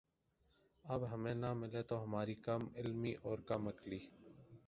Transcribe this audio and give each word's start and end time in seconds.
اب 0.85 1.01
ہمیں 1.11 1.33
نہ 1.33 1.53
ملے 1.53 1.83
تو 1.83 2.01
ہماری 2.03 2.35
کم 2.47 2.61
علمی 2.75 3.13
اور 3.23 3.37
کم 3.47 3.67
عقلی 3.67 3.99